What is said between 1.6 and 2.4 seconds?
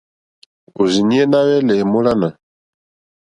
èmólánà.